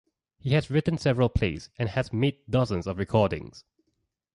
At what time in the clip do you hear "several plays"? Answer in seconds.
0.97-1.69